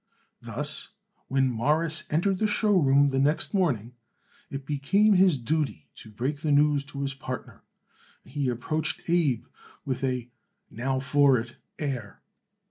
Thus, 0.41 0.89
when 1.27 1.51
Morris 1.51 2.05
entered 2.09 2.39
the 2.39 2.47
show 2.47 2.75
room 2.75 3.09
the 3.09 3.19
next 3.19 3.53
morning 3.53 3.93
it 4.49 4.65
became 4.65 5.13
his 5.13 5.37
duty 5.37 5.89
to 5.97 6.09
break 6.09 6.37
the 6.39 6.51
news 6.51 6.83
to 6.85 7.03
his 7.03 7.13
partner, 7.13 7.61
and 8.23 8.33
he 8.33 8.49
approached 8.49 9.07
Abe 9.07 9.45
with 9.85 10.03
a 10.03 10.31
now 10.71 10.99
for 10.99 11.37
it 11.37 11.57
air. 11.77 12.23